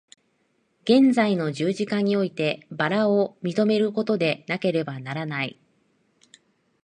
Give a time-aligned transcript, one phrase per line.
[0.83, 5.59] 現在の十字架において薔薇を認めることでなければならない。